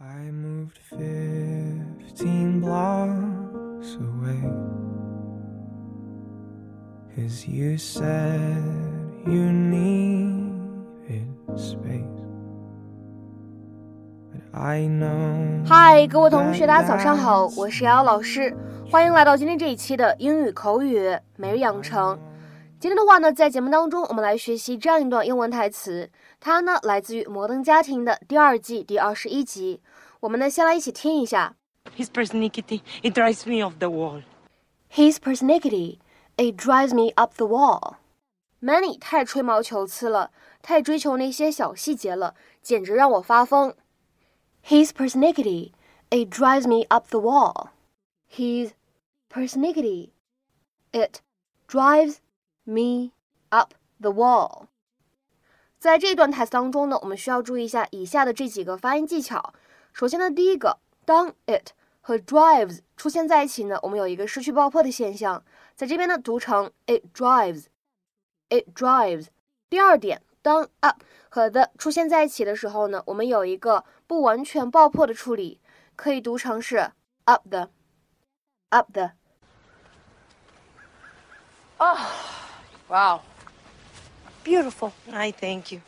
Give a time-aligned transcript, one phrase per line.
[0.00, 4.44] I moved fifteen blocks away.
[7.16, 8.62] Cause you said
[9.26, 11.26] you needed
[11.56, 12.04] space.
[14.30, 15.66] But I know.
[15.66, 18.56] 嗨，各位同学，大家早上好，我是瑶瑶老师，
[18.88, 22.16] 欢迎来到今天这一期的英语口语每日养成。
[22.80, 26.08] 今天的话呢，在节目当中，我们来学习这样一段英文台词，
[26.38, 29.80] 它呢来自于《摩登家庭》的第二季第二十一集。
[30.20, 31.56] 我们呢，先来一起听一下。
[31.96, 34.22] His persnickety, it drives me off the wall.
[34.92, 35.98] His persnickety,
[36.36, 37.96] it drives me up the wall.
[38.62, 40.30] Manny 太吹毛求疵了，
[40.62, 43.74] 太追求那些小细节了，简直让我发疯。
[44.64, 45.72] His persnickety,
[46.10, 47.70] it drives me up the wall.
[48.30, 48.70] His
[49.28, 50.10] persnickety,
[50.92, 51.22] it
[51.66, 52.18] drives
[52.68, 53.12] me
[53.48, 54.66] up the wall.
[55.78, 59.54] 在这段台词当中呢，我们需要注意一下以下的这几个发音技巧。
[59.92, 65.42] 首先呢，第一个，当 it 和 drives 出现在一起呢，我们有一个失去爆破的现象，
[65.76, 69.28] 在这边呢读成 it drives，it drives。
[69.70, 75.60] 第二点，当 up 和 the 出现在一起的时候呢，我们有一个不完全爆破的处理，
[75.94, 76.90] 可以读成是
[77.24, 79.12] up the，up the
[81.76, 82.37] 啊。
[82.88, 83.22] Wow.
[84.44, 84.94] Beautiful.
[85.12, 85.82] I thank you.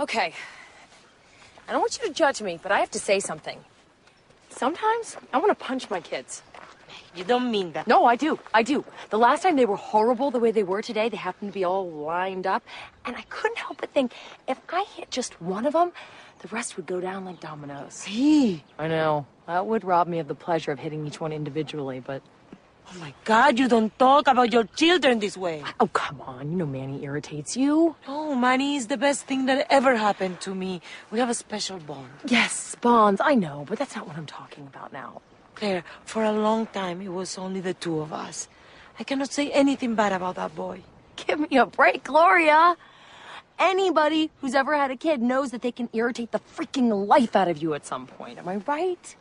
[0.00, 0.34] Okay.
[1.66, 3.58] I don't want you to judge me, but I have to say something.
[4.50, 6.42] Sometimes I want to punch my kids.
[7.14, 7.86] You don't mean that.
[7.86, 8.38] No, I do.
[8.54, 8.84] I do.
[9.10, 11.64] The last time they were horrible the way they were today, they happened to be
[11.64, 12.62] all lined up.
[13.04, 14.12] And I couldn't help but think
[14.46, 15.92] if I hit just one of them,
[16.40, 18.04] the rest would go down like dominoes.
[18.04, 19.26] Hey, I know.
[19.46, 22.22] That would rob me of the pleasure of hitting each one individually, but.
[22.90, 25.62] Oh my God, you don't talk about your children this way.
[25.80, 26.50] Oh, come on.
[26.50, 27.96] You know Manny irritates you.
[28.06, 30.80] No, Manny is the best thing that ever happened to me.
[31.10, 32.08] We have a special bond.
[32.26, 35.20] Yes, Bonds, I know, but that's not what I'm talking about now.
[35.54, 38.48] Claire, for a long time, it was only the two of us.
[38.98, 40.82] I cannot say anything bad about that boy.
[41.16, 42.76] Give me a break, Gloria.
[43.58, 47.48] Anybody who's ever had a kid knows that they can irritate the freaking life out
[47.48, 48.38] of you at some point.
[48.38, 49.16] Am I right?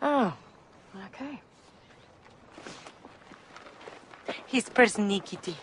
[0.00, 0.34] Oh,
[1.06, 1.40] okay.
[4.46, 5.54] His persnickety.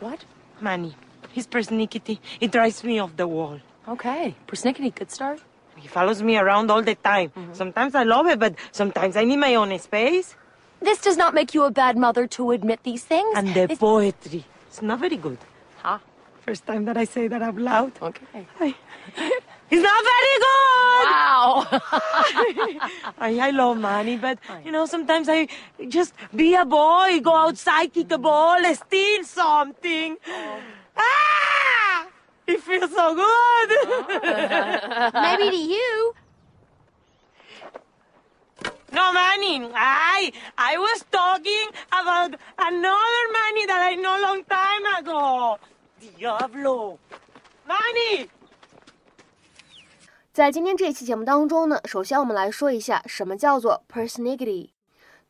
[0.00, 0.24] What?
[0.60, 0.94] Manny,
[1.32, 3.60] his persnickety, it drives me off the wall.
[3.88, 4.34] Okay.
[4.46, 5.40] Persnickety, good start.
[5.76, 7.30] He follows me around all the time.
[7.30, 7.52] Mm-hmm.
[7.52, 10.34] Sometimes I love it, but sometimes I need my own space.
[10.80, 13.32] This does not make you a bad mother to admit these things.
[13.36, 14.44] And the It's- poetry.
[14.68, 15.38] It's not very good.
[15.82, 15.98] Huh?
[16.44, 17.92] First time that I say that out loud.
[18.00, 18.74] Okay.
[19.70, 21.06] It's not very good!
[21.10, 21.66] Wow.
[23.18, 25.48] I, I love money, but you know, sometimes I
[25.88, 30.16] just be a boy, go outside, kick a ball, steal something.
[30.96, 32.06] Ah!
[32.46, 33.68] It feels so good.
[35.14, 36.14] Maybe to you.
[38.92, 45.58] no, Manny, I I was talking about another money that I know long time ago.
[46.00, 46.98] Diablo.
[47.66, 48.28] Manny!
[50.36, 54.68] 在今天这一期节目当中呢，首先我们来说一下什么叫做 personality。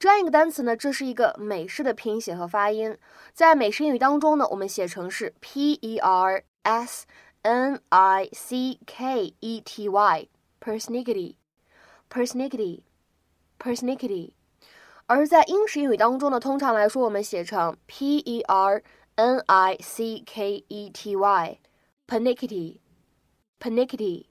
[0.00, 2.98] 这样一个单词呢，这是一个美式的拼写和发音，
[3.32, 7.06] 在美式英语当中呢，我们写成是 p e r s
[7.42, 10.28] n i c k e t y
[10.60, 11.36] personality
[12.10, 12.80] persnickety
[13.60, 14.32] persnickety。
[15.06, 18.82] 而在英式英语当中呢，通常来说我们写成 p e r
[19.14, 21.60] n i c k e t y
[22.08, 22.78] pernickety
[23.60, 24.24] pernickety。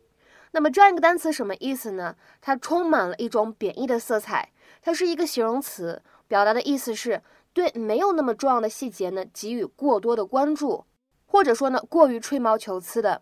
[0.56, 2.16] 那么这样一个单词什么意思呢？
[2.40, 7.22] 它充满了一种贬义的色彩，它是一个形容词，表达的意思是
[7.52, 10.86] 对没有那么重要的细节呢给予过多的关注，
[11.26, 13.22] 或者说呢过于吹毛求疵的。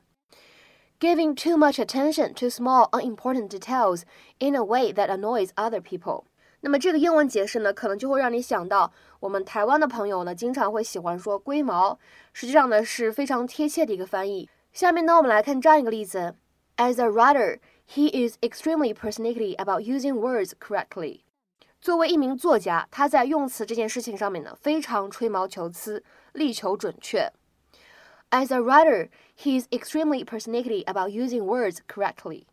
[0.99, 4.03] Giving too much attention to small unimportant details
[4.37, 6.25] in a way that annoys other people。
[6.61, 11.97] 那么这个英文解释呢，可能就会让你想到我们台湾的朋友呢，经常会喜欢说龟毛，
[12.31, 14.47] 实际上呢是非常贴切的一个翻译。
[14.71, 16.35] 下面呢，我们来看这样一个例子。
[16.83, 21.21] As a writer, he is extremely persnickety about using words correctly.
[21.79, 26.03] 作为一名作家，他在用词这件事情上面呢，非常吹毛求疵，
[26.33, 27.31] 力求准确。
[28.31, 29.07] As a writer,
[29.37, 32.47] he is extremely persnickety about using words correctly.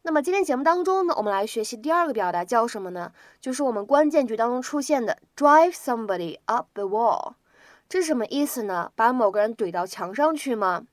[0.00, 3.12] 那么今天节目当中呢，我们来学习第二个表达叫什么呢？
[3.42, 7.34] 就是我们关键句当中出现的 drive somebody up the wall。
[7.90, 8.90] 这是什么意思呢？
[8.96, 10.86] 把某个人怼到墙上去吗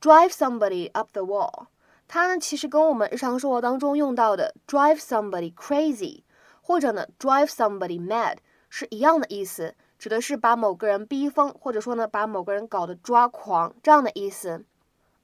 [0.00, 1.66] ？drive somebody up the wall，
[2.06, 6.22] 它呢其实跟我们日常生活当中用到的 drive somebody crazy，
[6.62, 8.36] 或者呢 drive somebody mad
[8.68, 14.64] 是一样的意思，指的是把某个人逼疯，或者说呢把某个人搞得抓狂这样的意思。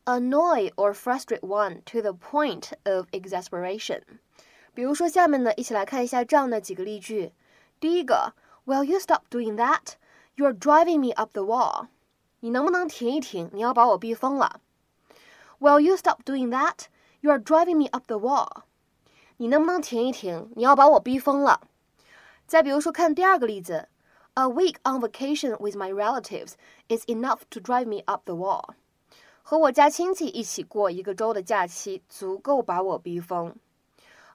[0.07, 4.01] annoy or frustrate one to the point of exasperation。
[4.73, 7.33] 比如说，下面呢，一起来看一下这样的几个例句。
[7.79, 8.35] 第一个，
[8.67, 9.95] Will you stop doing that?
[10.37, 11.89] You're driving me up the wall。
[12.40, 13.50] 你能不能停一停？
[13.54, 14.62] 你要把我逼疯了。
[15.60, 16.86] Will you stop doing that?
[17.22, 18.64] You are driving me up the wall。
[19.38, 20.52] 你能不能停一停？
[20.56, 21.62] 你要把我逼疯了。
[22.46, 23.88] 再比如说，看第二个例子
[24.36, 26.54] ，A week on vacation with my relatives
[26.88, 28.76] is enough to drive me up the wall。
[29.42, 33.56] 和我家亲戚一起过一个周的假期，足够把我逼疯。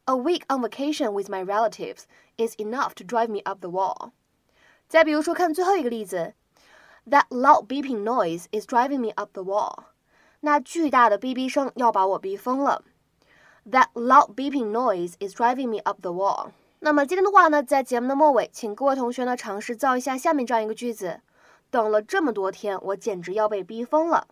[0.07, 2.05] A week on vacation with my relatives
[2.37, 4.11] is enough to drive me up the wall。
[4.89, 6.35] 再比如说，看最后一个例子
[7.09, 9.85] ，That loud beeping noise is driving me up the wall。
[10.41, 12.83] 那巨大的哔哔声要把我逼疯了。
[13.71, 16.51] That loud beeping noise is driving me up the wall。
[16.81, 21.21] 那么今天的话呢，在节目的末尾，请各位同学呢尝试造一下下面这样一个句子：
[21.71, 24.27] 等了这么多天，我简直要被逼疯了。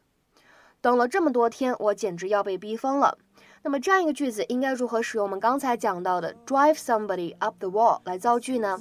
[0.81, 3.19] 等了这么多天，我简直要被逼疯了。
[3.63, 8.81] 那么这样一个句子应该如何使用我们刚才讲到的 drive somebody up the wall 来造句呢？